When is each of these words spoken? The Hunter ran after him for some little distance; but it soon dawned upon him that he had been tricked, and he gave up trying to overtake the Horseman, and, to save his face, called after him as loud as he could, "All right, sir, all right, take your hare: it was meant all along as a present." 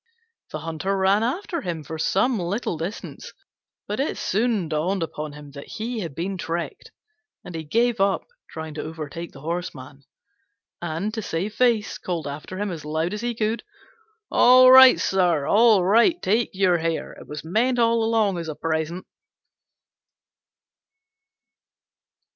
The 0.49 0.61
Hunter 0.61 0.97
ran 0.97 1.21
after 1.21 1.61
him 1.61 1.83
for 1.83 1.99
some 1.99 2.39
little 2.39 2.75
distance; 2.75 3.33
but 3.87 3.99
it 3.99 4.17
soon 4.17 4.67
dawned 4.67 5.03
upon 5.03 5.33
him 5.33 5.51
that 5.51 5.67
he 5.77 5.99
had 5.99 6.15
been 6.15 6.39
tricked, 6.39 6.89
and 7.45 7.53
he 7.53 7.63
gave 7.63 7.99
up 8.01 8.25
trying 8.49 8.73
to 8.73 8.81
overtake 8.83 9.31
the 9.31 9.41
Horseman, 9.41 10.01
and, 10.81 11.13
to 11.13 11.21
save 11.21 11.51
his 11.51 11.55
face, 11.59 11.97
called 11.99 12.25
after 12.25 12.57
him 12.57 12.71
as 12.71 12.83
loud 12.83 13.13
as 13.13 13.21
he 13.21 13.35
could, 13.35 13.61
"All 14.31 14.71
right, 14.71 14.99
sir, 14.99 15.45
all 15.45 15.83
right, 15.83 16.19
take 16.19 16.49
your 16.53 16.79
hare: 16.79 17.13
it 17.13 17.27
was 17.27 17.43
meant 17.45 17.77
all 17.77 18.03
along 18.03 18.39
as 18.39 18.47
a 18.47 18.55
present." 18.55 19.05